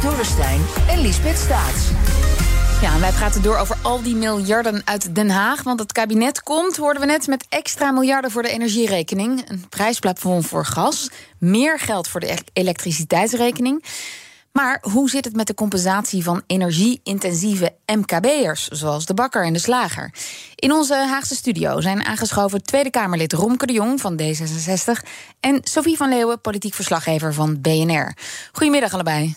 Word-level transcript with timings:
Kees 0.00 0.28
en 0.88 1.00
Liesbeth 1.00 1.38
Staats. 1.38 1.90
Ja, 2.80 2.94
en 2.94 3.00
wij 3.00 3.12
praten 3.12 3.42
door 3.42 3.56
over 3.56 3.76
al 3.82 4.02
die 4.02 4.14
miljarden 4.14 4.82
uit 4.84 5.14
Den 5.14 5.30
Haag. 5.30 5.62
Want 5.62 5.80
het 5.80 5.92
kabinet 5.92 6.42
komt, 6.42 6.76
hoorden 6.76 7.02
we 7.02 7.08
net, 7.08 7.26
met 7.26 7.46
extra 7.48 7.90
miljarden 7.90 8.30
voor 8.30 8.42
de 8.42 8.48
energierekening. 8.48 9.48
Een 9.48 9.68
prijsplafond 9.68 10.46
voor 10.46 10.66
gas. 10.66 11.10
Meer 11.38 11.78
geld 11.78 12.08
voor 12.08 12.20
de 12.20 12.32
e- 12.32 12.36
elektriciteitsrekening. 12.52 13.84
Maar 14.52 14.78
hoe 14.92 15.10
zit 15.10 15.24
het 15.24 15.36
met 15.36 15.46
de 15.46 15.54
compensatie 15.54 16.22
van 16.22 16.42
energie-intensieve 16.46 17.74
MKB'ers, 17.86 18.68
zoals 18.68 19.06
de 19.06 19.14
bakker 19.14 19.44
en 19.44 19.52
de 19.52 19.58
slager? 19.58 20.14
In 20.54 20.72
onze 20.72 20.94
Haagse 20.94 21.34
studio 21.34 21.80
zijn 21.80 22.04
aangeschoven 22.04 22.62
Tweede 22.62 22.90
Kamerlid 22.90 23.32
Romke 23.32 23.66
de 23.66 23.72
Jong 23.72 24.00
van 24.00 24.20
D66 24.22 25.08
en 25.40 25.60
Sophie 25.62 25.96
van 25.96 26.08
Leeuwen, 26.08 26.40
politiek 26.40 26.74
verslaggever 26.74 27.34
van 27.34 27.60
BNR. 27.60 28.16
Goedemiddag 28.52 28.92
allebei. 28.92 29.36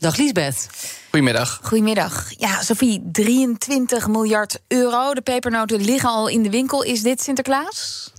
Dag 0.00 0.16
Liesbeth. 0.16 0.66
Goedemiddag. 1.10 1.60
Goedemiddag. 1.62 2.32
Ja, 2.36 2.62
Sophie, 2.62 3.08
23 3.12 4.06
miljard 4.06 4.60
euro. 4.68 5.14
De 5.14 5.20
pepernoten 5.20 5.80
liggen 5.80 6.08
al 6.08 6.28
in 6.28 6.42
de 6.42 6.50
winkel. 6.50 6.82
Is 6.82 7.02
dit 7.02 7.22
Sinterklaas? 7.22 8.12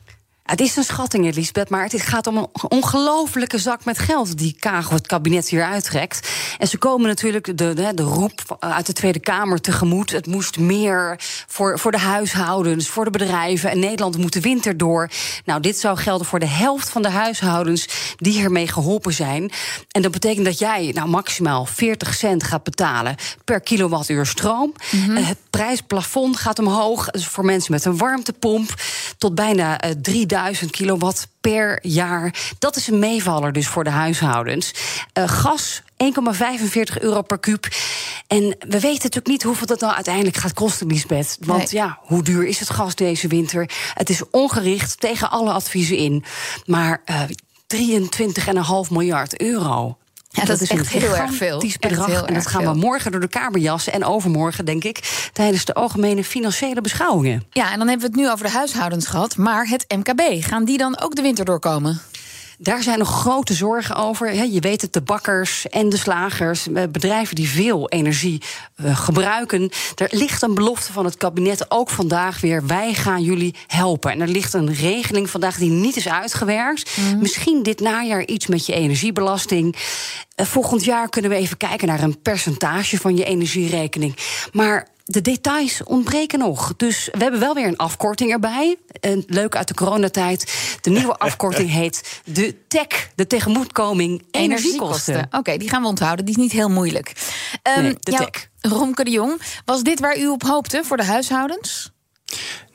Het 0.51 0.61
is 0.61 0.75
een 0.75 0.83
schatting, 0.83 1.25
Elisabeth, 1.25 1.69
maar 1.69 1.83
het 1.83 2.01
gaat 2.01 2.27
om 2.27 2.37
een 2.37 2.47
ongelofelijke 2.67 3.57
zak 3.57 3.85
met 3.85 3.99
geld 3.99 4.37
die 4.37 4.55
Kago 4.59 4.93
het 4.93 5.07
kabinet 5.07 5.49
hier 5.49 5.63
uittrekt. 5.63 6.29
En 6.57 6.67
ze 6.67 6.77
komen 6.77 7.07
natuurlijk 7.07 7.57
de, 7.57 7.73
de, 7.73 7.91
de 7.93 8.03
roep 8.03 8.57
uit 8.59 8.85
de 8.85 8.93
Tweede 8.93 9.19
Kamer 9.19 9.61
tegemoet. 9.61 10.11
Het 10.11 10.27
moest 10.27 10.59
meer 10.59 11.19
voor, 11.47 11.79
voor 11.79 11.91
de 11.91 11.99
huishoudens, 11.99 12.87
voor 12.87 13.03
de 13.03 13.11
bedrijven. 13.11 13.71
En 13.71 13.79
Nederland 13.79 14.17
moet 14.17 14.33
de 14.33 14.41
winter 14.41 14.77
door. 14.77 15.09
Nou, 15.45 15.61
dit 15.61 15.79
zou 15.79 15.97
gelden 15.97 16.27
voor 16.27 16.39
de 16.39 16.47
helft 16.47 16.89
van 16.89 17.01
de 17.01 17.09
huishoudens 17.09 17.87
die 18.17 18.43
ermee 18.43 18.67
geholpen 18.67 19.13
zijn. 19.13 19.51
En 19.91 20.01
dat 20.01 20.11
betekent 20.11 20.45
dat 20.45 20.59
jij 20.59 20.91
nou 20.93 21.09
maximaal 21.09 21.65
40 21.65 22.13
cent 22.13 22.43
gaat 22.43 22.63
betalen 22.63 23.15
per 23.45 23.61
kilowattuur 23.61 24.25
stroom. 24.25 24.73
Mhm. 24.91 25.15
Het 25.15 25.37
prijsplafond 25.49 26.37
gaat 26.37 26.59
omhoog. 26.59 27.09
Dus 27.09 27.27
voor 27.27 27.45
mensen 27.45 27.71
met 27.71 27.85
een 27.85 27.97
warmtepomp 27.97 28.73
tot 29.21 29.35
bijna 29.35 29.79
eh, 29.79 29.91
3000 30.01 30.71
kilowatt 30.71 31.27
per 31.41 31.79
jaar. 31.81 32.53
Dat 32.59 32.75
is 32.75 32.87
een 32.87 32.99
meevaller 32.99 33.53
dus 33.53 33.67
voor 33.67 33.83
de 33.83 33.89
huishoudens. 33.89 34.73
Eh, 35.13 35.27
gas 35.27 35.81
1,45 35.97 36.99
euro 36.99 37.21
per 37.21 37.39
kuub. 37.39 37.67
En 38.27 38.41
we 38.59 38.79
weten 38.79 38.89
natuurlijk 38.91 39.27
niet 39.27 39.43
hoeveel 39.43 39.65
dat 39.65 39.79
nou 39.79 39.93
uiteindelijk 39.93 40.35
gaat 40.37 40.53
kosten, 40.53 40.87
Lisbeth. 40.87 41.37
Want 41.39 41.59
Nee. 41.71 41.81
ja, 41.81 41.99
hoe 42.01 42.23
duur 42.23 42.45
is 42.45 42.59
het 42.59 42.69
gas 42.69 42.95
deze 42.95 43.27
winter? 43.27 43.69
Het 43.93 44.09
is 44.09 44.21
ongericht 44.31 44.99
tegen 44.99 45.29
alle 45.31 45.51
adviezen 45.51 45.97
in. 45.97 46.23
Maar 46.65 47.01
eh 47.05 47.21
23,5 47.67 48.91
miljard 48.91 49.41
euro. 49.41 49.97
Ja, 50.41 50.47
dat 50.47 50.61
is 50.61 50.69
echt 50.69 50.89
heel 50.89 51.15
erg 51.15 51.33
veel. 51.33 51.63
bedrag. 51.79 52.05
heel 52.05 52.25
en 52.25 52.33
dat 52.33 52.47
gaan 52.47 52.61
veel. 52.61 52.73
we 52.73 52.79
morgen 52.79 53.11
door 53.11 53.21
de 53.21 53.27
Kamer 53.27 53.59
jassen. 53.59 53.93
En 53.93 54.05
overmorgen, 54.05 54.65
denk 54.65 54.83
ik, 54.83 55.29
tijdens 55.33 55.65
de 55.65 55.73
algemene 55.73 56.23
financiële 56.23 56.81
beschouwingen. 56.81 57.43
Ja, 57.51 57.71
en 57.71 57.77
dan 57.77 57.87
hebben 57.87 58.09
we 58.09 58.13
het 58.13 58.25
nu 58.25 58.31
over 58.31 58.45
de 58.45 58.51
huishoudens 58.51 59.07
gehad. 59.07 59.37
Maar 59.37 59.67
het 59.67 59.85
MKB, 59.87 60.43
gaan 60.43 60.65
die 60.65 60.77
dan 60.77 60.99
ook 60.99 61.15
de 61.15 61.21
winter 61.21 61.45
doorkomen? 61.45 62.01
Daar 62.63 62.83
zijn 62.83 62.99
nog 62.99 63.19
grote 63.19 63.53
zorgen 63.53 63.95
over. 63.95 64.33
Je 64.45 64.59
weet 64.59 64.81
het, 64.81 64.93
de 64.93 65.01
bakkers 65.01 65.69
en 65.69 65.89
de 65.89 65.97
slagers, 65.97 66.67
eh, 66.67 66.83
bedrijven 66.91 67.35
die 67.35 67.49
veel 67.49 67.89
energie 67.89 68.41
eh, 68.75 68.97
gebruiken. 68.97 69.69
Er 69.95 70.07
ligt 70.11 70.41
een 70.41 70.55
belofte 70.55 70.91
van 70.91 71.05
het 71.05 71.17
kabinet 71.17 71.71
ook 71.71 71.89
vandaag 71.89 72.41
weer. 72.41 72.67
Wij 72.67 72.93
gaan 72.93 73.21
jullie 73.21 73.55
helpen. 73.67 74.11
En 74.11 74.21
er 74.21 74.27
ligt 74.27 74.53
een 74.53 74.73
regeling 74.73 75.29
vandaag 75.29 75.57
die 75.57 75.69
niet 75.69 75.95
is 75.95 76.07
uitgewerkt. 76.07 76.97
Misschien 77.19 77.63
dit 77.63 77.79
najaar 77.79 78.25
iets 78.25 78.47
met 78.47 78.65
je 78.65 78.73
energiebelasting. 78.73 79.75
Eh, 80.35 80.45
Volgend 80.45 80.83
jaar 80.83 81.09
kunnen 81.09 81.31
we 81.31 81.37
even 81.37 81.57
kijken 81.57 81.87
naar 81.87 82.03
een 82.03 82.21
percentage 82.21 82.97
van 82.97 83.17
je 83.17 83.23
energierekening. 83.23 84.15
Maar 84.51 84.87
de 85.05 85.21
details 85.21 85.83
ontbreken 85.83 86.39
nog. 86.39 86.73
Dus 86.77 87.09
we 87.11 87.17
hebben 87.17 87.39
wel 87.39 87.53
weer 87.53 87.67
een 87.67 87.77
afkorting 87.77 88.31
erbij. 88.31 88.77
Een 88.99 89.23
leuk 89.27 89.55
uit 89.55 89.67
de 89.67 89.73
coronatijd. 89.73 90.53
De 90.81 90.89
nieuwe 90.89 91.17
afkorting 91.27 91.69
heet 91.69 92.21
de 92.25 92.55
TEC, 92.67 93.09
de 93.15 93.27
tegemoetkoming 93.27 94.23
energiekosten. 94.31 95.27
Oké, 95.31 95.57
die 95.57 95.69
gaan 95.69 95.81
we 95.81 95.87
onthouden. 95.87 96.25
Die 96.25 96.35
is 96.35 96.41
niet 96.41 96.51
heel 96.51 96.69
moeilijk. 96.69 97.13
Ehm, 97.61 97.81
Nee, 97.81 97.95
de 97.99 98.11
ja, 98.11 98.17
tech. 98.17 98.49
Romke 98.61 99.03
de 99.03 99.11
Jong, 99.11 99.41
was 99.65 99.83
dit 99.83 99.99
waar 99.99 100.17
u 100.17 100.27
op 100.27 100.43
hoopte 100.43 100.81
voor 100.83 100.97
de 100.97 101.03
huishoudens? 101.05 101.91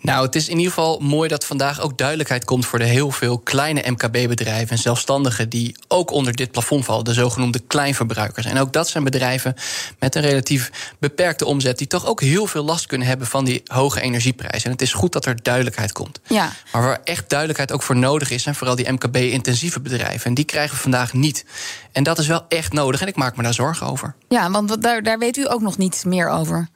Nou, 0.06 0.24
het 0.24 0.34
is 0.34 0.48
in 0.48 0.56
ieder 0.56 0.72
geval 0.72 0.98
mooi 0.98 1.28
dat 1.28 1.44
vandaag 1.44 1.80
ook 1.80 1.98
duidelijkheid 1.98 2.44
komt 2.44 2.66
voor 2.66 2.78
de 2.78 2.84
heel 2.84 3.10
veel 3.10 3.38
kleine 3.38 3.90
MKB-bedrijven 3.90 4.70
en 4.70 4.78
zelfstandigen 4.78 5.48
die 5.48 5.76
ook 5.88 6.10
onder 6.10 6.32
dit 6.32 6.50
plafond 6.50 6.84
vallen, 6.84 7.04
de 7.04 7.12
zogenoemde 7.12 7.58
kleinverbruikers. 7.58 8.46
En 8.46 8.58
ook 8.58 8.72
dat 8.72 8.88
zijn 8.88 9.04
bedrijven 9.04 9.54
met 9.98 10.14
een 10.14 10.22
relatief 10.22 10.94
beperkte 10.98 11.46
omzet 11.46 11.78
die 11.78 11.86
toch 11.86 12.06
ook 12.06 12.20
heel 12.20 12.46
veel 12.46 12.64
last 12.64 12.86
kunnen 12.86 13.06
hebben 13.06 13.26
van 13.26 13.44
die 13.44 13.62
hoge 13.64 14.00
energieprijzen. 14.00 14.64
En 14.64 14.70
het 14.70 14.82
is 14.82 14.92
goed 14.92 15.12
dat 15.12 15.26
er 15.26 15.42
duidelijkheid 15.42 15.92
komt. 15.92 16.20
Ja. 16.26 16.52
Maar 16.72 16.82
waar 16.82 17.00
echt 17.04 17.28
duidelijkheid 17.28 17.72
ook 17.72 17.82
voor 17.82 17.96
nodig 17.96 18.30
is, 18.30 18.42
zijn 18.42 18.54
vooral 18.54 18.76
die 18.76 18.92
MKB-intensieve 18.92 19.80
bedrijven. 19.80 20.26
En 20.26 20.34
die 20.34 20.44
krijgen 20.44 20.74
we 20.74 20.82
vandaag 20.82 21.12
niet. 21.12 21.44
En 21.92 22.02
dat 22.02 22.18
is 22.18 22.26
wel 22.26 22.44
echt 22.48 22.72
nodig 22.72 23.00
en 23.00 23.08
ik 23.08 23.16
maak 23.16 23.36
me 23.36 23.42
daar 23.42 23.54
zorgen 23.54 23.86
over. 23.86 24.14
Ja, 24.28 24.50
want 24.50 24.82
daar, 24.82 25.02
daar 25.02 25.18
weet 25.18 25.36
u 25.36 25.50
ook 25.50 25.60
nog 25.60 25.78
niets 25.78 26.04
meer 26.04 26.28
over. 26.28 26.68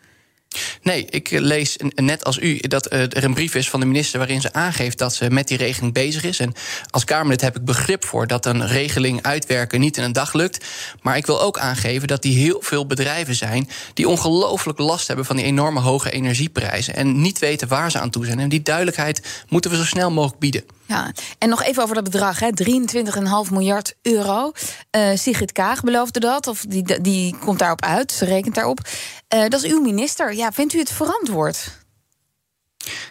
Nee, 0.82 1.06
ik 1.10 1.30
lees 1.30 1.76
net 1.94 2.24
als 2.24 2.38
u 2.38 2.58
dat 2.60 2.86
eh, 2.86 3.00
er 3.00 3.24
een 3.24 3.34
brief 3.34 3.54
is 3.54 3.70
van 3.70 3.80
de 3.80 3.86
minister 3.86 4.18
waarin 4.18 4.40
ze 4.40 4.52
aangeeft 4.52 4.98
dat 4.98 5.14
ze 5.14 5.30
met 5.30 5.48
die 5.48 5.56
regeling 5.56 5.92
bezig 5.92 6.24
is. 6.24 6.38
En 6.38 6.52
als 6.90 7.04
Kamerlid 7.04 7.40
heb 7.40 7.56
ik 7.56 7.64
begrip 7.64 8.04
voor 8.04 8.26
dat 8.26 8.46
een 8.46 8.66
regeling 8.66 9.22
uitwerken 9.22 9.80
niet 9.80 9.96
in 9.96 10.02
een 10.02 10.12
dag 10.12 10.32
lukt. 10.32 10.64
Maar 11.02 11.16
ik 11.16 11.26
wil 11.26 11.40
ook 11.40 11.58
aangeven 11.58 12.08
dat 12.08 12.22
die 12.22 12.38
heel 12.38 12.58
veel 12.62 12.86
bedrijven 12.86 13.34
zijn 13.34 13.68
die 13.94 14.08
ongelooflijk 14.08 14.78
last 14.78 15.06
hebben 15.06 15.24
van 15.24 15.36
die 15.36 15.44
enorme 15.44 15.80
hoge 15.80 16.10
energieprijzen. 16.10 16.94
En 16.94 17.20
niet 17.20 17.38
weten 17.38 17.68
waar 17.68 17.90
ze 17.90 17.98
aan 17.98 18.10
toe 18.10 18.24
zijn. 18.24 18.38
En 18.38 18.48
die 18.48 18.62
duidelijkheid 18.62 19.44
moeten 19.48 19.70
we 19.70 19.76
zo 19.76 19.84
snel 19.84 20.10
mogelijk 20.10 20.40
bieden. 20.40 20.64
Ja, 20.90 21.12
en 21.38 21.48
nog 21.48 21.62
even 21.62 21.82
over 21.82 21.94
dat 21.94 22.04
bedrag, 22.04 22.38
hè, 22.38 22.48
23,5 22.52 23.50
miljard 23.50 23.94
euro. 24.02 24.52
Eh 24.90 25.10
Sigrid 25.14 25.52
Kaag 25.52 25.82
beloofde 25.82 26.20
dat, 26.20 26.46
of 26.46 26.64
die, 26.68 27.00
die 27.00 27.36
komt 27.36 27.58
daarop 27.58 27.82
uit, 27.82 28.12
ze 28.12 28.24
rekent 28.24 28.54
daarop. 28.54 28.80
Eh, 29.28 29.48
dat 29.48 29.64
is 29.64 29.70
uw 29.70 29.80
minister. 29.80 30.34
Ja, 30.34 30.52
vindt 30.52 30.74
u 30.74 30.78
het 30.78 30.90
verantwoord? 30.92 31.78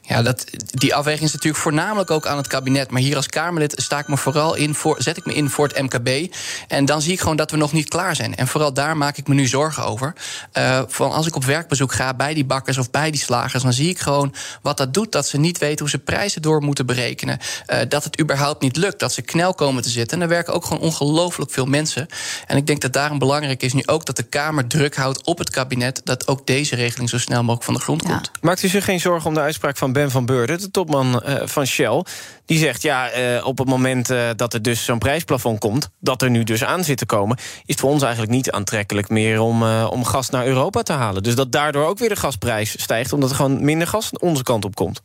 Ja, 0.01 0.21
dat, 0.21 0.45
die 0.65 0.95
afweging 0.95 1.23
is 1.23 1.33
natuurlijk 1.33 1.63
voornamelijk 1.63 2.11
ook 2.11 2.25
aan 2.25 2.37
het 2.37 2.47
kabinet. 2.47 2.91
Maar 2.91 3.01
hier 3.01 3.15
als 3.15 3.27
Kamerlid 3.27 3.73
sta 3.75 3.99
ik 3.99 4.07
me 4.07 4.17
vooral 4.17 4.55
in 4.55 4.75
voor, 4.75 4.95
zet 5.01 5.17
ik 5.17 5.25
me 5.25 5.33
in 5.33 5.49
voor 5.49 5.67
het 5.67 5.81
MKB. 5.81 6.33
En 6.67 6.85
dan 6.85 7.01
zie 7.01 7.13
ik 7.13 7.19
gewoon 7.19 7.35
dat 7.35 7.51
we 7.51 7.57
nog 7.57 7.71
niet 7.71 7.89
klaar 7.89 8.15
zijn. 8.15 8.35
En 8.35 8.47
vooral 8.47 8.73
daar 8.73 8.97
maak 8.97 9.17
ik 9.17 9.27
me 9.27 9.33
nu 9.33 9.47
zorgen 9.47 9.85
over. 9.85 10.13
Eh, 10.51 10.81
van 10.87 11.11
als 11.11 11.27
ik 11.27 11.35
op 11.35 11.43
werkbezoek 11.43 11.93
ga 11.93 12.13
bij 12.13 12.33
die 12.33 12.45
bakkers 12.45 12.77
of 12.77 12.91
bij 12.91 13.11
die 13.11 13.19
slagers, 13.19 13.63
dan 13.63 13.73
zie 13.73 13.89
ik 13.89 13.99
gewoon 13.99 14.33
wat 14.61 14.77
dat 14.77 14.93
doet. 14.93 15.11
Dat 15.11 15.27
ze 15.27 15.37
niet 15.37 15.57
weten 15.57 15.79
hoe 15.79 15.89
ze 15.89 15.97
prijzen 15.97 16.41
door 16.41 16.61
moeten 16.61 16.85
berekenen. 16.85 17.39
Eh, 17.65 17.79
dat 17.87 18.03
het 18.03 18.19
überhaupt 18.19 18.61
niet 18.61 18.75
lukt. 18.75 18.99
Dat 18.99 19.13
ze 19.13 19.21
knel 19.21 19.53
komen 19.53 19.83
te 19.83 19.89
zitten. 19.89 20.17
En 20.17 20.23
er 20.23 20.29
werken 20.29 20.53
ook 20.53 20.65
gewoon 20.65 20.83
ongelooflijk 20.83 21.51
veel 21.51 21.65
mensen. 21.65 22.07
En 22.47 22.57
ik 22.57 22.67
denk 22.67 22.81
dat 22.81 22.93
daarom 22.93 23.19
belangrijk 23.19 23.63
is 23.63 23.73
nu 23.73 23.83
ook 23.85 24.05
dat 24.05 24.15
de 24.15 24.23
Kamer 24.23 24.67
druk 24.67 24.95
houdt 24.95 25.23
op 25.23 25.37
het 25.37 25.49
kabinet. 25.49 26.01
Dat 26.03 26.27
ook 26.27 26.47
deze 26.47 26.75
regeling 26.75 27.09
zo 27.09 27.17
snel 27.17 27.39
mogelijk 27.39 27.63
van 27.63 27.73
de 27.73 27.79
grond 27.79 28.03
komt. 28.03 28.31
Maakt 28.41 28.63
u 28.63 28.67
zich 28.67 28.83
geen 28.85 28.99
zorgen 28.99 29.27
om 29.27 29.33
de 29.33 29.39
uitspraak 29.39 29.57
van 29.59 29.93
Ben 29.93 30.11
van 30.11 30.25
Beurden, 30.25 30.59
de 30.59 30.71
topman 30.71 31.21
eh, 31.21 31.47
van 31.47 31.65
Shell? 31.65 32.03
Die 32.45 32.57
zegt, 32.57 32.81
ja, 32.81 33.09
eh, 33.09 33.45
op 33.45 33.57
het 33.57 33.67
moment 33.67 34.09
eh, 34.09 34.29
dat 34.35 34.53
er 34.53 34.61
dus 34.61 34.85
zo'n 34.85 34.97
prijsplafond 34.97 35.59
komt... 35.59 35.89
dat 35.99 36.21
er 36.21 36.29
nu 36.29 36.43
dus 36.43 36.63
aan 36.63 36.83
zit 36.83 36.97
te 36.97 37.05
komen... 37.05 37.37
is 37.37 37.45
het 37.65 37.79
voor 37.79 37.89
ons 37.89 38.01
eigenlijk 38.01 38.31
niet 38.31 38.51
aantrekkelijk 38.51 39.09
meer 39.09 39.39
om, 39.39 39.63
om 39.83 40.05
gas 40.05 40.29
naar 40.29 40.45
Europa 40.45 40.81
te 40.81 40.93
halen. 40.93 41.23
Dus 41.23 41.35
dat 41.35 41.51
daardoor 41.51 41.85
ook 41.85 41.99
weer 41.99 42.09
de 42.09 42.15
gasprijs 42.15 42.81
stijgt... 42.81 43.13
omdat 43.13 43.29
er 43.29 43.35
gewoon 43.35 43.65
minder 43.65 43.87
gas 43.87 44.09
onze 44.19 44.43
kant 44.43 44.65
op 44.65 44.75
komt. 44.75 45.01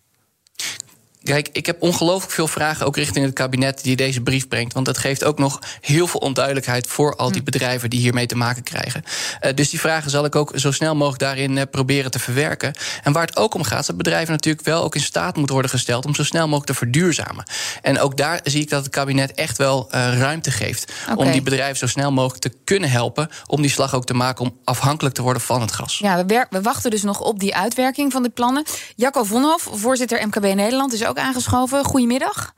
Kijk, 1.25 1.49
ik 1.53 1.67
heb 1.67 1.83
ongelooflijk 1.83 2.33
veel 2.33 2.49
vragen 2.49 2.87
ook 2.87 2.97
richting 2.97 3.25
het 3.25 3.35
kabinet 3.35 3.83
die 3.83 3.97
deze 3.97 4.21
brief 4.21 4.49
brengt. 4.49 4.73
Want 4.73 4.87
dat 4.87 4.99
geeft 4.99 5.25
ook 5.25 5.39
nog 5.39 5.59
heel 5.81 6.07
veel 6.07 6.21
onduidelijkheid 6.21 6.87
voor 6.87 7.17
al 7.17 7.29
die 7.31 7.39
hm. 7.39 7.45
bedrijven 7.45 7.91
die 7.91 8.01
hiermee 8.01 8.27
te 8.27 8.37
maken 8.37 8.63
krijgen. 8.63 9.03
Uh, 9.41 9.55
dus 9.55 9.71
die 9.71 9.81
vragen 9.81 10.11
zal 10.11 10.25
ik 10.25 10.37
ook 10.37 10.53
zo 10.55 10.73
snel 10.73 10.95
mogelijk 10.95 11.23
daarin 11.23 11.57
uh, 11.57 11.63
proberen 11.71 12.11
te 12.11 12.19
verwerken. 12.19 12.75
En 13.03 13.13
waar 13.13 13.27
het 13.27 13.37
ook 13.37 13.55
om 13.55 13.63
gaat, 13.63 13.87
dat 13.87 13.97
bedrijven 13.97 14.33
natuurlijk 14.33 14.65
wel 14.65 14.83
ook 14.83 14.95
in 14.95 15.01
staat 15.01 15.37
moeten 15.37 15.53
worden 15.53 15.71
gesteld 15.71 16.07
om 16.07 16.15
zo 16.15 16.25
snel 16.25 16.45
mogelijk 16.45 16.67
te 16.67 16.75
verduurzamen. 16.75 17.45
En 17.83 18.01
ook 18.01 18.17
daar 18.17 18.41
zie 18.43 18.61
ik 18.61 18.71
dat 18.71 18.83
het 18.83 18.93
kabinet 18.93 19.35
echt 19.35 19.59
wel 19.59 19.89
uh, 19.95 20.19
ruimte 20.19 20.51
geeft 20.51 20.93
okay. 21.03 21.27
om 21.27 21.33
die 21.33 21.43
bedrijven 21.43 21.77
zo 21.77 21.87
snel 21.87 22.13
mogelijk 22.13 22.43
te 22.43 22.53
kunnen 22.65 22.91
helpen 22.91 23.29
om 23.47 23.61
die 23.61 23.71
slag 23.71 23.95
ook 23.95 24.05
te 24.05 24.15
maken 24.15 24.45
om 24.45 24.59
afhankelijk 24.65 25.15
te 25.15 25.23
worden 25.23 25.43
van 25.43 25.61
het 25.61 25.73
gas. 25.73 25.99
Ja, 25.99 26.25
we, 26.25 26.47
we 26.51 26.61
wachten 26.61 26.91
dus 26.91 27.03
nog 27.03 27.21
op 27.21 27.41
die 27.41 27.55
uitwerking 27.55 28.13
van 28.13 28.23
de 28.23 28.29
plannen. 28.31 28.65
Jacco 28.97 29.25
Vonhoff, 29.25 29.69
voorzitter 29.73 30.27
MKB 30.27 30.55
Nederland, 30.55 30.93
is 30.93 31.05
ook 31.05 31.14
aangeschoven. 31.19 31.85
Goedemiddag. 31.85 32.55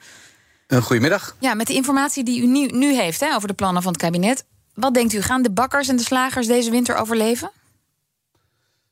Een 0.66 0.82
goedemiddag. 0.82 1.36
Ja, 1.38 1.54
met 1.54 1.66
de 1.66 1.74
informatie 1.74 2.24
die 2.24 2.42
u 2.42 2.46
nu, 2.46 2.66
nu 2.66 2.94
heeft 2.94 3.20
hè, 3.20 3.34
over 3.34 3.48
de 3.48 3.54
plannen 3.54 3.82
van 3.82 3.92
het 3.92 4.00
kabinet. 4.00 4.44
Wat 4.74 4.94
denkt 4.94 5.12
u, 5.12 5.22
gaan 5.22 5.42
de 5.42 5.50
bakkers 5.50 5.88
en 5.88 5.96
de 5.96 6.02
slagers 6.02 6.46
deze 6.46 6.70
winter 6.70 6.96
overleven? 6.96 7.50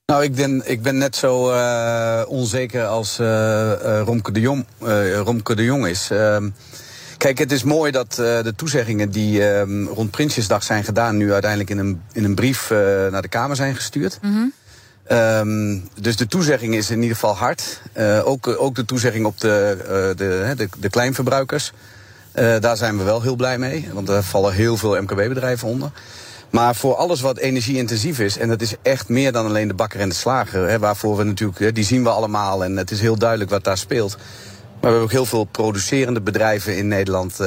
Nou, 0.06 0.22
ik 0.22 0.34
ben, 0.34 0.62
ik 0.64 0.82
ben 0.82 0.99
net 0.99 1.16
zo 1.16 1.50
uh, 1.50 2.22
onzeker 2.26 2.87
als 2.87 3.19
uh, 3.19 4.00
Romke, 4.05 4.32
de 4.32 4.40
Jong, 4.40 4.66
Romke 5.25 5.55
de 5.55 5.64
Jong 5.64 5.87
is. 5.87 6.11
Ehm, 6.11 6.50
kijk, 7.19 7.38
het 7.38 7.52
is 7.52 7.62
mooi 7.62 7.90
dat 7.90 8.14
de 8.14 8.52
toezeggingen 8.56 9.11
die 9.11 9.49
ehm, 9.49 9.84
rond 9.84 10.11
Prinsjesdag 10.11 10.62
zijn 10.62 10.84
gedaan... 10.84 11.16
nu 11.16 11.32
uiteindelijk 11.32 11.70
in 11.70 11.78
een, 11.78 12.02
in 12.12 12.25
een 12.25 12.34
brief 12.34 12.70
naar 13.11 13.22
de 13.22 13.28
Kamer 13.28 13.56
zijn 13.56 13.75
gestuurd. 13.75 14.19
Mm 14.22 14.32
-hmm. 14.32 14.52
Um, 15.12 15.88
dus 16.00 16.16
de 16.16 16.26
toezegging 16.26 16.74
is 16.74 16.90
in 16.90 17.02
ieder 17.02 17.14
geval 17.14 17.36
hard. 17.36 17.80
Uh, 17.96 18.26
ook, 18.26 18.48
ook 18.48 18.74
de 18.74 18.84
toezegging 18.84 19.26
op 19.26 19.40
de, 19.40 19.76
uh, 19.80 19.86
de, 20.16 20.68
de, 20.78 20.90
kleinverbruikers. 20.90 21.72
Daar 22.60 22.76
zijn 22.76 22.98
we 22.98 23.04
wel 23.04 23.22
heel 23.22 23.36
blij 23.36 23.58
mee. 23.58 23.88
Want 23.92 24.06
daar 24.06 24.22
vallen 24.22 24.52
heel 24.52 24.76
veel 24.76 25.02
MKB-bedrijven 25.02 25.68
onder. 25.68 25.90
Maar 26.50 26.74
voor 26.74 26.94
alles 26.94 27.20
wat 27.20 27.38
energie-intensief 27.38 28.18
is, 28.18 28.38
en 28.38 28.48
dat 28.48 28.60
is 28.60 28.74
echt 28.82 29.08
meer 29.08 29.32
dan 29.32 29.46
alleen 29.46 29.68
de 29.68 29.74
bakker 29.74 30.00
en 30.00 30.08
de 30.08 30.14
slager, 30.14 30.68
hè, 30.68 30.78
waarvoor 30.78 31.16
we 31.16 31.24
natuurlijk, 31.24 31.58
hè, 31.58 31.72
die 31.72 31.84
zien 31.84 32.02
we 32.02 32.08
allemaal 32.08 32.64
en 32.64 32.76
het 32.76 32.90
is 32.90 33.00
heel 33.00 33.16
duidelijk 33.16 33.50
wat 33.50 33.64
daar 33.64 33.78
speelt. 33.78 34.16
Maar 34.16 34.24
we 34.80 34.86
hebben 34.86 35.02
ook 35.02 35.10
heel 35.10 35.26
veel 35.26 35.44
producerende 35.44 36.20
bedrijven 36.20 36.76
in 36.76 36.88
Nederland. 36.88 37.40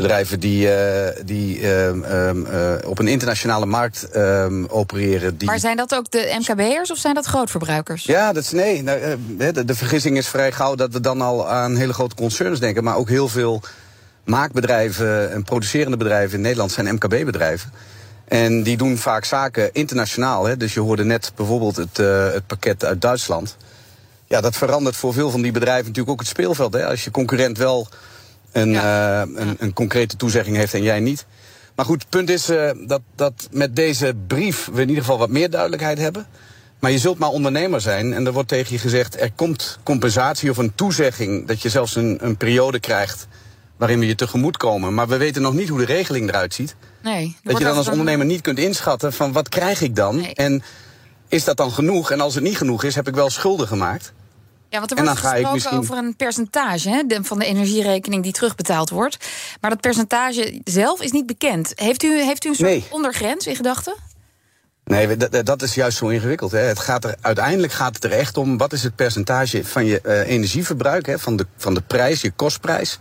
Bedrijven 0.00 0.40
die, 0.40 0.66
uh, 0.66 1.08
die 1.24 1.60
uh, 1.60 1.94
uh, 1.94 2.74
op 2.84 2.98
een 2.98 3.08
internationale 3.08 3.66
markt 3.66 4.10
ehm, 4.10 4.64
opereren. 4.68 5.36
Die... 5.36 5.48
Maar 5.48 5.58
zijn 5.58 5.76
dat 5.76 5.94
ook 5.94 6.10
de 6.10 6.36
MKB'ers 6.38 6.90
of 6.90 6.98
zijn 6.98 7.14
dat 7.14 7.26
grootverbruikers? 7.26 8.04
Ja, 8.04 8.32
dat 8.32 8.42
is, 8.42 8.50
nee. 8.50 8.82
Nou, 8.82 9.00
eh, 9.00 9.12
de, 9.52 9.64
de, 9.64 9.74
vergissing 9.74 10.16
is 10.16 10.28
vrij 10.28 10.52
gauw 10.52 10.74
dat 10.74 10.92
we 10.92 11.00
dan 11.00 11.20
al 11.20 11.48
aan 11.48 11.76
hele 11.76 11.92
grote 11.92 12.14
concerns 12.14 12.60
denken. 12.60 12.84
Maar 12.84 12.96
ook 12.96 13.08
heel 13.08 13.28
veel 13.28 13.62
maakbedrijven 14.24 15.32
en 15.32 15.44
producerende 15.44 15.96
bedrijven 15.96 16.36
in 16.36 16.42
Nederland 16.42 16.72
zijn 16.72 16.94
MKB-bedrijven. 16.94 17.72
En 18.28 18.62
die 18.62 18.76
doen 18.76 18.96
vaak 18.96 19.24
zaken 19.24 19.72
internationaal. 19.72 20.46
Hè. 20.46 20.56
Dus 20.56 20.74
je 20.74 20.80
hoorde 20.80 21.04
net 21.04 21.32
bijvoorbeeld 21.36 21.76
het, 21.76 21.98
uh, 21.98 22.32
het 22.32 22.46
pakket 22.46 22.84
uit 22.84 23.00
Duitsland. 23.00 23.56
Ja, 24.26 24.40
dat 24.40 24.56
verandert 24.56 24.96
voor 24.96 25.12
veel 25.12 25.30
van 25.30 25.42
die 25.42 25.52
bedrijven 25.52 25.86
natuurlijk 25.86 26.10
ook 26.10 26.20
het 26.20 26.28
speelveld. 26.28 26.72
Hè. 26.72 26.86
Als 26.86 27.04
je 27.04 27.10
concurrent 27.10 27.58
wel 27.58 27.88
een, 28.52 28.70
ja. 28.70 29.24
uh, 29.24 29.34
een, 29.34 29.56
een, 29.58 29.72
concrete 29.72 30.16
toezegging 30.16 30.56
heeft 30.56 30.74
en 30.74 30.82
jij 30.82 31.00
niet. 31.00 31.26
Maar 31.74 31.84
goed, 31.84 32.00
het 32.00 32.10
punt 32.10 32.30
is 32.30 32.50
uh, 32.50 32.70
dat, 32.86 33.00
dat 33.14 33.48
met 33.50 33.76
deze 33.76 34.14
brief 34.26 34.68
we 34.72 34.80
in 34.80 34.88
ieder 34.88 35.04
geval 35.04 35.18
wat 35.18 35.30
meer 35.30 35.50
duidelijkheid 35.50 35.98
hebben. 35.98 36.26
Maar 36.78 36.90
je 36.90 36.98
zult 36.98 37.18
maar 37.18 37.28
ondernemer 37.28 37.80
zijn 37.80 38.12
en 38.12 38.26
er 38.26 38.32
wordt 38.32 38.48
tegen 38.48 38.72
je 38.72 38.78
gezegd... 38.78 39.20
er 39.20 39.32
komt 39.32 39.78
compensatie 39.82 40.50
of 40.50 40.56
een 40.56 40.74
toezegging 40.74 41.46
dat 41.46 41.62
je 41.62 41.68
zelfs 41.68 41.96
een, 41.96 42.18
een 42.20 42.36
periode 42.36 42.80
krijgt... 42.80 43.26
waarin 43.76 43.98
we 43.98 44.06
je 44.06 44.14
tegemoet 44.14 44.56
komen. 44.56 44.94
Maar 44.94 45.08
we 45.08 45.16
weten 45.16 45.42
nog 45.42 45.54
niet 45.54 45.68
hoe 45.68 45.78
de 45.78 45.84
regeling 45.84 46.28
eruit 46.28 46.54
ziet. 46.54 46.74
Nee, 47.02 47.36
dat 47.42 47.58
je 47.58 47.64
dan 47.64 47.76
als 47.76 47.88
ondernemer 47.88 48.26
niet 48.26 48.40
kunt 48.40 48.58
inschatten 48.58 49.12
van 49.12 49.32
wat 49.32 49.48
krijg 49.48 49.80
ik 49.80 49.96
dan? 49.96 50.16
Nee. 50.16 50.34
En 50.34 50.62
is 51.28 51.44
dat 51.44 51.56
dan 51.56 51.72
genoeg? 51.72 52.10
En 52.10 52.20
als 52.20 52.34
het 52.34 52.44
niet 52.44 52.56
genoeg 52.56 52.84
is, 52.84 52.94
heb 52.94 53.08
ik 53.08 53.14
wel 53.14 53.30
schulden 53.30 53.66
gemaakt. 53.66 54.12
Ja, 54.70 54.78
want 54.78 54.90
er 54.90 55.04
wordt 55.04 55.18
gesproken 55.18 55.52
misschien... 55.52 55.78
over 55.78 55.96
een 55.96 56.16
percentage 56.16 56.88
hè, 56.88 57.04
van 57.22 57.38
de 57.38 57.44
energierekening 57.44 58.22
die 58.22 58.32
terugbetaald 58.32 58.90
wordt. 58.90 59.16
Maar 59.60 59.70
dat 59.70 59.80
percentage 59.80 60.60
zelf 60.64 61.02
is 61.02 61.10
niet 61.10 61.26
bekend. 61.26 61.72
Heeft 61.74 62.02
u, 62.02 62.22
heeft 62.22 62.44
u 62.44 62.48
een 62.48 62.54
soort 62.54 62.68
nee. 62.68 62.84
ondergrens 62.90 63.46
in 63.46 63.56
gedachten? 63.56 63.94
Nee, 64.84 65.16
dat 65.42 65.62
is 65.62 65.74
juist 65.74 65.98
zo 65.98 66.08
ingewikkeld. 66.08 66.50
Hè. 66.50 66.58
Het 66.58 66.78
gaat 66.78 67.04
er, 67.04 67.14
uiteindelijk 67.20 67.72
gaat 67.72 67.94
het 67.94 68.04
er 68.04 68.12
echt 68.12 68.36
om 68.36 68.58
wat 68.58 68.72
is 68.72 68.82
het 68.82 68.94
percentage 68.94 69.64
van 69.64 69.84
je 69.84 70.00
uh, 70.04 70.28
energieverbruik, 70.28 71.06
hè, 71.06 71.18
van, 71.18 71.36
de, 71.36 71.46
van 71.56 71.74
de 71.74 71.80
prijs, 71.80 72.20
je 72.20 72.30
kostprijs, 72.30 72.98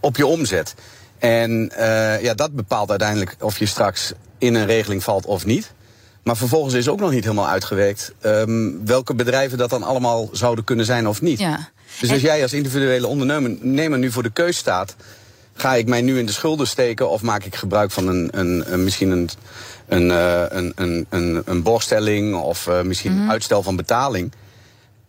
op 0.00 0.16
je 0.16 0.26
omzet. 0.26 0.74
En 1.18 1.72
uh, 1.78 2.22
ja, 2.22 2.34
dat 2.34 2.54
bepaalt 2.54 2.90
uiteindelijk 2.90 3.36
of 3.40 3.58
je 3.58 3.66
straks 3.66 4.12
in 4.38 4.54
een 4.54 4.66
regeling 4.66 5.02
valt 5.02 5.26
of 5.26 5.44
niet. 5.44 5.72
Maar 6.22 6.36
vervolgens 6.36 6.74
is 6.74 6.88
ook 6.88 7.00
nog 7.00 7.10
niet 7.10 7.24
helemaal 7.24 7.48
uitgewerkt 7.48 8.12
um, 8.22 8.86
welke 8.86 9.14
bedrijven 9.14 9.58
dat 9.58 9.70
dan 9.70 9.82
allemaal 9.82 10.28
zouden 10.32 10.64
kunnen 10.64 10.84
zijn 10.84 11.08
of 11.08 11.20
niet. 11.20 11.38
Ja. 11.38 11.70
Dus 12.00 12.10
als 12.10 12.20
jij 12.20 12.42
als 12.42 12.52
individuele 12.52 13.06
ondernemer 13.06 13.98
nu 13.98 14.10
voor 14.10 14.22
de 14.22 14.30
keus 14.30 14.56
staat, 14.56 14.96
ga 15.54 15.74
ik 15.74 15.86
mij 15.86 16.02
nu 16.02 16.18
in 16.18 16.26
de 16.26 16.32
schulden 16.32 16.66
steken 16.66 17.10
of 17.10 17.22
maak 17.22 17.44
ik 17.44 17.54
gebruik 17.54 17.90
van 17.90 18.08
een, 18.08 18.28
een, 18.32 18.72
een 18.72 18.84
misschien 18.84 19.10
een, 19.10 19.28
een, 19.88 20.06
uh, 20.06 20.42
een, 20.48 20.72
een, 20.74 21.06
een, 21.08 21.42
een 21.44 21.62
borgstelling 21.62 22.34
of 22.34 22.66
uh, 22.66 22.82
misschien 22.82 23.12
mm 23.12 23.18
-hmm. 23.18 23.30
uitstel 23.30 23.62
van 23.62 23.76
betaling 23.76 24.32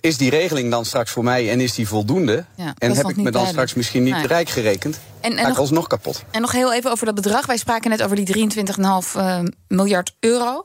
is 0.03 0.17
die 0.17 0.29
regeling 0.29 0.71
dan 0.71 0.85
straks 0.85 1.11
voor 1.11 1.23
mij 1.23 1.49
en 1.49 1.61
is 1.61 1.73
die 1.73 1.87
voldoende? 1.87 2.45
Ja, 2.55 2.73
en 2.77 2.95
heb 2.95 2.97
ik 2.97 3.03
me 3.03 3.05
dan 3.05 3.15
duidelijk. 3.15 3.49
straks 3.49 3.73
misschien 3.73 4.03
niet 4.03 4.13
nee. 4.13 4.27
rijk 4.27 4.49
gerekend? 4.49 4.99
En, 5.19 5.37
en 5.37 5.47
nog, 5.47 5.57
alsnog 5.57 5.87
kapot. 5.87 6.23
En 6.31 6.41
nog 6.41 6.51
heel 6.51 6.73
even 6.73 6.91
over 6.91 7.05
dat 7.05 7.15
bedrag. 7.15 7.45
Wij 7.45 7.57
spraken 7.57 7.89
net 7.89 8.03
over 8.03 8.15
die 8.15 8.49
23,5 8.49 8.65
uh, 9.17 9.39
miljard 9.67 10.15
euro. 10.19 10.63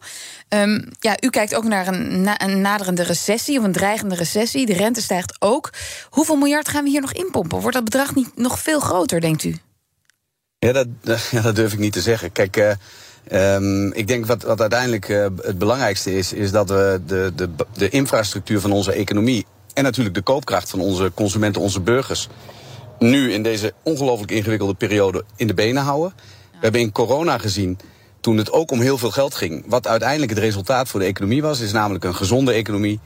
Um, 0.48 0.88
ja, 1.00 1.16
u 1.20 1.30
kijkt 1.30 1.54
ook 1.54 1.64
naar 1.64 1.86
een, 1.86 2.22
na, 2.22 2.40
een 2.40 2.60
naderende 2.60 3.02
recessie 3.02 3.58
of 3.58 3.64
een 3.64 3.72
dreigende 3.72 4.14
recessie. 4.14 4.66
De 4.66 4.72
rente 4.72 5.02
stijgt 5.02 5.36
ook. 5.38 5.70
Hoeveel 6.10 6.36
miljard 6.36 6.68
gaan 6.68 6.84
we 6.84 6.90
hier 6.90 7.00
nog 7.00 7.12
inpompen? 7.12 7.60
Wordt 7.60 7.76
dat 7.76 7.84
bedrag 7.84 8.14
niet 8.14 8.36
nog 8.36 8.58
veel 8.58 8.80
groter, 8.80 9.20
denkt 9.20 9.44
u? 9.44 9.56
Ja, 10.58 10.72
dat, 10.72 10.86
ja, 11.30 11.40
dat 11.40 11.56
durf 11.56 11.72
ik 11.72 11.78
niet 11.78 11.92
te 11.92 12.00
zeggen. 12.00 12.32
Kijk, 12.32 12.56
uh, 12.56 12.70
Um, 13.32 13.92
ik 13.92 14.08
denk 14.08 14.26
wat, 14.26 14.42
wat 14.42 14.60
uiteindelijk 14.60 15.08
uh, 15.08 15.26
het 15.42 15.58
belangrijkste 15.58 16.14
is, 16.14 16.32
is 16.32 16.50
dat 16.50 16.68
we 16.68 17.00
de, 17.06 17.32
de, 17.36 17.48
de 17.72 17.88
infrastructuur 17.88 18.60
van 18.60 18.72
onze 18.72 18.92
economie 18.92 19.46
en 19.74 19.82
natuurlijk 19.82 20.14
de 20.14 20.22
koopkracht 20.22 20.70
van 20.70 20.80
onze 20.80 21.12
consumenten, 21.14 21.62
onze 21.62 21.80
burgers, 21.80 22.28
nu 22.98 23.32
in 23.32 23.42
deze 23.42 23.72
ongelooflijk 23.82 24.30
ingewikkelde 24.30 24.74
periode 24.74 25.24
in 25.36 25.46
de 25.46 25.54
benen 25.54 25.82
houden. 25.82 26.12
We 26.50 26.58
hebben 26.60 26.80
in 26.80 26.92
corona 26.92 27.38
gezien, 27.38 27.78
toen 28.20 28.36
het 28.36 28.52
ook 28.52 28.70
om 28.70 28.80
heel 28.80 28.98
veel 28.98 29.10
geld 29.10 29.34
ging, 29.34 29.64
wat 29.66 29.86
uiteindelijk 29.86 30.30
het 30.30 30.38
resultaat 30.38 30.88
voor 30.88 31.00
de 31.00 31.06
economie 31.06 31.42
was, 31.42 31.60
is 31.60 31.72
namelijk 31.72 32.04
een 32.04 32.14
gezonde 32.14 32.52
economie, 32.52 33.00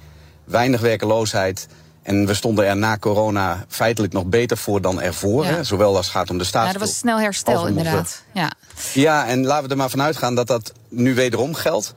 weinig 0.45 0.81
werkeloosheid. 0.81 1.69
En 2.03 2.27
we 2.27 2.35
stonden 2.35 2.67
er 2.67 2.77
na 2.77 2.99
corona 2.99 3.65
feitelijk 3.69 4.13
nog 4.13 4.25
beter 4.25 4.57
voor 4.57 4.81
dan 4.81 5.01
ervoor. 5.01 5.45
Ja. 5.45 5.51
Hè? 5.51 5.65
Zowel 5.65 5.97
als 5.97 6.07
het 6.07 6.15
gaat 6.15 6.31
om 6.31 6.39
de 6.39 6.45
staat. 6.45 6.67
Ja, 6.67 6.73
dat 6.73 6.81
was 6.81 6.97
snel 6.97 7.21
herstel, 7.21 7.67
inderdaad. 7.67 8.23
Ja. 8.33 8.51
Ja, 8.93 9.27
en 9.27 9.47
laten 9.47 9.65
we 9.65 9.71
er 9.71 9.77
maar 9.77 9.91
vanuit 9.91 10.17
gaan 10.17 10.35
dat 10.35 10.47
dat 10.47 10.73
nu 10.89 11.15
wederom 11.15 11.55
geldt. 11.55 11.95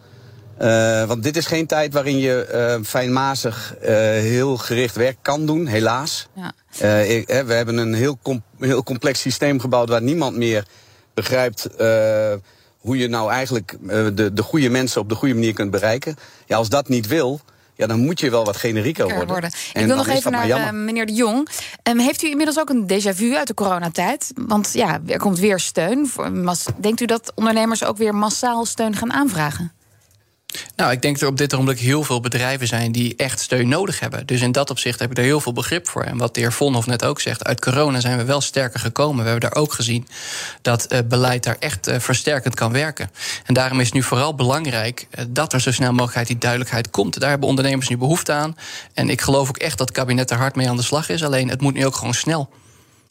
Uh, 0.62 1.04
want 1.04 1.24
dit 1.24 1.38
is 1.38 1.46
geen 1.46 1.66
tijd 1.66 1.94
waarin 1.94 2.18
je 2.18 2.50
uh, 2.80 2.86
fijnmazig 2.86 3.76
uh, 3.82 3.90
heel 3.90 4.58
gericht 4.58 4.96
werk 4.96 5.18
kan 5.22 5.46
doen, 5.46 5.66
helaas. 5.66 6.28
Ja. 6.34 6.54
Ik, 7.00 7.28
we 7.28 7.54
hebben 7.54 7.78
een 7.78 7.94
heel, 7.94 8.18
com 8.22 8.44
heel 8.60 8.84
complex 8.84 9.20
systeem 9.20 9.60
gebouwd 9.60 9.90
waar 9.90 10.02
niemand 10.02 10.38
meer 10.38 10.66
begrijpt 11.14 11.68
hoe 12.78 12.98
je 12.98 13.08
nou 13.08 13.32
eigenlijk 13.32 13.78
de, 14.14 14.34
de 14.34 14.44
goede 14.44 14.70
mensen 14.70 15.02
op 15.02 15.10
de 15.10 15.16
goede 15.16 15.34
manier 15.34 15.54
kunt 15.54 15.72
bereiken. 15.72 16.16
Ja, 16.46 16.58
als 16.58 16.70
dat 16.70 16.88
niet 16.88 17.08
wil, 17.08 17.42
ja, 17.76 17.88
dan 17.88 18.00
moet 18.00 18.20
je 18.20 18.30
wel 18.30 18.46
wat 18.46 18.58
generieker 18.58 19.06
worden. 19.06 19.28
worden. 19.28 19.52
Ik 19.74 19.86
wil 19.86 19.96
nog 19.96 20.08
even 20.08 20.32
naar 20.32 20.48
uh, 20.48 20.70
meneer 20.72 21.06
De 21.06 21.14
Jong. 21.14 21.50
Um, 21.90 22.00
heeft 22.00 22.24
u 22.24 22.30
inmiddels 22.30 22.60
ook 22.60 22.70
een 22.70 22.88
déjà 22.88 23.16
vu 23.16 23.36
uit 23.36 23.48
de 23.48 23.54
coronatijd? 23.54 24.32
Want 24.36 24.74
ja, 24.74 25.00
er 25.08 25.20
komt 25.20 25.40
weer 25.40 25.60
steun. 25.60 26.10
Denkt 26.78 27.02
u 27.02 27.06
dat 27.06 27.32
ondernemers 27.36 27.84
ook 27.84 27.98
weer 27.98 28.16
massaal 28.16 28.66
steun 28.66 28.96
gaan 28.96 29.14
aanvragen? 29.14 29.72
Nou, 30.76 30.92
ik 30.92 31.02
denk 31.02 31.14
dat 31.14 31.24
er 31.24 31.30
op 31.30 31.38
dit 31.38 31.54
ogenblik 31.54 31.80
heel 31.80 32.04
veel 32.04 32.20
bedrijven 32.20 32.68
zijn 32.68 32.92
die 32.92 33.16
echt 33.16 33.40
steun 33.40 33.68
nodig 33.68 34.00
hebben. 34.00 34.26
Dus 34.26 34.42
in 34.42 34.52
dat 34.52 34.70
opzicht 34.70 35.00
heb 35.00 35.12
ik 35.12 35.18
er 35.18 35.24
heel 35.24 35.40
veel 35.40 35.54
begrip 35.54 35.90
voor. 35.90 36.04
En 36.04 36.18
wat 36.18 36.34
de 36.34 36.40
heer 36.40 36.54
Vonhoff 36.54 36.88
net 36.88 37.06
ook 37.06 37.22
zegt, 37.22 37.44
uit 37.44 37.62
corona 37.62 38.00
zijn 38.00 38.18
we 38.18 38.24
wel 38.24 38.42
sterker 38.42 38.80
gekomen. 38.80 39.24
We 39.24 39.30
hebben 39.30 39.50
daar 39.50 39.62
ook 39.62 39.74
gezien 39.74 40.08
dat 40.62 40.94
uh, 40.94 41.00
beleid 41.06 41.44
daar 41.44 41.58
echt 41.60 41.88
uh, 41.88 42.00
versterkend 42.00 42.56
kan 42.56 42.72
werken. 42.72 43.12
En 43.46 43.54
daarom 43.54 43.80
is 43.80 43.86
het 43.86 43.94
nu 43.94 44.04
vooral 44.04 44.36
belangrijk 44.36 45.08
uh, 45.12 45.26
dat 45.30 45.54
er 45.54 45.62
zo 45.62 45.72
snel 45.72 45.94
mogelijk 45.94 46.28
die 46.28 46.38
duidelijkheid 46.38 46.90
komt. 46.90 47.20
Daar 47.20 47.30
hebben 47.30 47.50
ondernemers 47.50 47.90
nu 47.90 47.98
behoefte 47.98 48.32
aan. 48.32 48.58
En 48.94 49.10
ik 49.10 49.22
geloof 49.22 49.50
ook 49.50 49.58
echt 49.58 49.78
dat 49.78 49.88
het 49.88 49.98
kabinet 49.98 50.32
er 50.32 50.38
hard 50.38 50.56
mee 50.56 50.70
aan 50.70 50.76
de 50.76 50.84
slag 50.84 51.10
is. 51.10 51.24
Alleen 51.24 51.50
het 51.50 51.62
moet 51.62 51.74
nu 51.74 51.86
ook 51.86 51.96
gewoon 51.96 52.14
snel. 52.14 52.50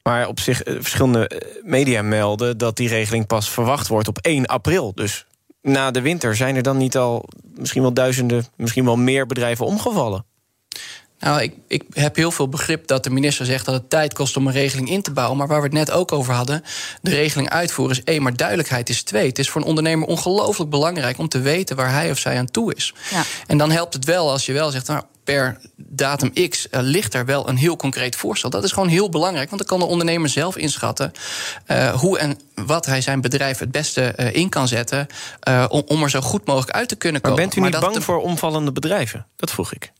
Maar 0.02 0.28
op 0.28 0.40
zich, 0.40 0.60
verschillende 0.64 1.42
media 1.62 2.02
melden 2.02 2.58
dat 2.58 2.76
die 2.76 2.88
regeling 2.88 3.26
pas 3.26 3.50
verwacht 3.50 3.88
wordt 3.88 4.08
op 4.08 4.18
1 4.18 4.46
april. 4.46 4.92
Dus 4.94 5.24
na 5.64 5.90
de 5.90 6.00
winter 6.00 6.36
zijn 6.36 6.56
er 6.56 6.62
dan 6.62 6.76
niet 6.76 6.96
al 6.96 7.28
misschien 7.56 7.82
wel 7.82 7.92
duizenden, 7.92 8.46
misschien 8.56 8.84
wel 8.84 8.96
meer 8.96 9.26
bedrijven 9.26 9.66
omgevallen? 9.66 10.24
Nou, 11.18 11.42
ik, 11.42 11.54
ik 11.68 11.82
heb 11.92 12.16
heel 12.16 12.30
veel 12.30 12.48
begrip 12.48 12.86
dat 12.86 13.04
de 13.04 13.10
minister 13.10 13.46
zegt 13.46 13.64
dat 13.64 13.74
het 13.74 13.90
tijd 13.90 14.14
kost 14.14 14.36
om 14.36 14.46
een 14.46 14.52
regeling 14.52 14.90
in 14.90 15.02
te 15.02 15.10
bouwen. 15.10 15.38
Maar 15.38 15.46
waar 15.46 15.58
we 15.58 15.64
het 15.64 15.72
net 15.72 15.90
ook 15.90 16.12
over 16.12 16.34
hadden, 16.34 16.64
de 17.02 17.10
regeling 17.10 17.50
uitvoeren 17.50 17.96
is 17.96 18.04
één, 18.04 18.22
maar 18.22 18.36
duidelijkheid 18.36 18.88
is 18.88 19.02
twee. 19.02 19.28
Het 19.28 19.38
is 19.38 19.50
voor 19.50 19.60
een 19.60 19.66
ondernemer 19.66 20.08
ongelooflijk 20.08 20.70
belangrijk 20.70 21.18
om 21.18 21.28
te 21.28 21.40
weten 21.40 21.76
waar 21.76 21.92
hij 21.92 22.10
of 22.10 22.18
zij 22.18 22.38
aan 22.38 22.50
toe 22.50 22.74
is. 22.74 22.94
Ja. 23.10 23.22
En 23.46 23.58
dan 23.58 23.70
helpt 23.70 23.94
het 23.94 24.04
wel 24.04 24.30
als 24.30 24.46
je 24.46 24.52
wel 24.52 24.70
zegt, 24.70 24.86
nou, 24.86 25.02
per 25.24 25.60
datum 25.76 26.32
X 26.48 26.66
uh, 26.70 26.80
ligt 26.82 27.14
er 27.14 27.24
wel 27.24 27.48
een 27.48 27.56
heel 27.56 27.76
concreet 27.76 28.16
voorstel. 28.16 28.50
Dat 28.50 28.64
is 28.64 28.72
gewoon 28.72 28.88
heel 28.88 29.08
belangrijk, 29.08 29.50
want 29.50 29.60
dan 29.60 29.78
kan 29.78 29.86
de 29.86 29.92
ondernemer 29.92 30.28
zelf 30.28 30.56
inschatten 30.56 31.12
uh, 31.66 31.94
hoe 31.94 32.18
en 32.18 32.38
wat 32.54 32.86
hij 32.86 33.00
zijn 33.00 33.20
bedrijf 33.20 33.58
het 33.58 33.70
beste 33.70 34.14
uh, 34.16 34.34
in 34.34 34.48
kan 34.48 34.68
zetten 34.68 35.06
om, 35.68 35.82
om 35.86 36.02
er 36.02 36.10
zo 36.10 36.20
goed 36.20 36.46
mogelijk 36.46 36.76
uit 36.76 36.88
te 36.88 36.96
kunnen 36.96 37.20
komen. 37.20 37.36
Maar 37.36 37.46
bent 37.46 37.58
u 37.58 37.60
niet 37.60 37.80
maar 37.80 37.90
bang 37.90 38.04
voor 38.04 38.22
omvallende 38.22 38.72
bedrijven? 38.72 39.26
Dat 39.36 39.50
vroeg 39.50 39.72
ik. 39.72 39.92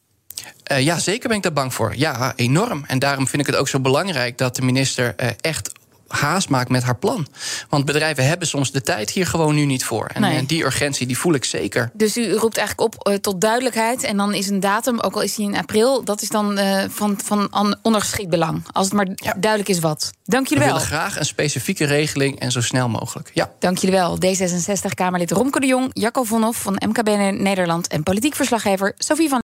Uh, 0.73 0.81
ja, 0.81 0.99
zeker 0.99 1.28
ben 1.28 1.37
ik 1.37 1.43
daar 1.43 1.52
bang 1.52 1.75
voor. 1.75 1.97
Ja, 1.97 2.33
enorm. 2.37 2.85
En 2.87 2.99
daarom 2.99 3.28
vind 3.28 3.43
ik 3.43 3.47
het 3.47 3.57
ook 3.57 3.69
zo 3.69 3.81
belangrijk 3.81 4.38
dat 4.38 4.57
de 4.57 4.62
minister 4.62 5.14
uh, 5.16 5.28
echt 5.40 5.73
haast 6.14 6.49
maakt 6.49 6.68
met 6.68 6.83
haar 6.83 6.97
plan. 6.97 7.26
Want 7.68 7.85
bedrijven 7.85 8.26
hebben 8.26 8.49
soms 8.49 8.73
de 8.73 8.83
tijd 8.83 9.11
hier 9.11 9.26
gewoon 9.26 9.54
nu 9.54 9.64
niet 9.64 9.85
voor. 9.85 10.06
En, 10.06 10.21
nee. 10.21 10.47
die 10.47 10.64
urgentie 10.64 11.06
die 11.06 11.18
voel 11.18 11.35
ik 11.35 11.44
zeker. 11.44 11.90
Dus 11.92 12.16
u 12.16 12.33
roept 12.33 12.56
eigenlijk 12.56 12.94
op 12.94 13.09
uh, 13.09 13.14
tot 13.14 13.40
duidelijkheid. 13.40 14.02
En 14.02 14.16
dan 14.16 14.35
is 14.35 14.49
een 14.49 14.61
datum, 14.61 15.00
ook 15.00 15.14
al 15.14 15.23
is 15.23 15.35
die 15.35 15.47
in 15.47 15.56
april, 15.56 16.04
dat 16.04 16.23
is 16.23 16.28
dan 16.28 16.59
uh, 16.59 16.85
van, 16.88 17.18
van 17.25 17.76
ondergeschikt 17.83 18.30
belang. 18.30 18.62
Als 18.73 18.85
het 18.85 18.94
maar 18.94 19.09
ja. 19.14 19.35
duidelijk 19.38 19.71
is 19.71 19.78
wat. 19.78 20.12
Dank 20.25 20.47
jullie 20.47 20.64
We 20.64 20.71
wel. 20.71 20.80
We 20.80 20.88
willen 20.88 20.99
graag 20.99 21.18
een 21.18 21.26
specifieke 21.26 21.85
regeling 21.85 22.38
en 22.38 22.52
zo 22.52 22.61
snel 22.61 22.88
mogelijk. 22.88 23.30
Ja. 23.35 23.52
Dank 23.59 23.78
jullie 23.78 23.97
wel. 23.97 24.18
D66-Kamerlid 24.18 25.30
Romke 25.30 25.61
de 25.61 25.66
Jong, 25.66 25.90
Jacco 25.92 26.25
Vonhoff 26.25 26.62
van 26.62 26.83
MKB 26.88 27.09
Nederland 27.40 27.88
en 27.88 28.02
politiek 28.02 28.35
verslaggever 28.35 28.92
Sophie 28.97 29.28
van. 29.28 29.44